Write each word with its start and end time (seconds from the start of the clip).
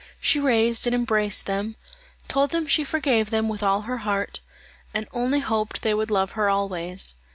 She 0.19 0.39
raised 0.39 0.87
and 0.87 0.95
embraced 0.95 1.45
them: 1.45 1.75
told 2.27 2.49
them 2.49 2.65
she 2.65 2.83
forgave 2.83 3.29
them 3.29 3.47
with 3.47 3.61
all 3.61 3.81
her 3.81 3.97
heart, 3.99 4.39
and 4.95 5.05
only 5.11 5.41
hoped 5.41 5.83
they 5.83 5.93
would 5.93 6.09
love 6.09 6.31
her 6.31 6.49
always. 6.49 7.17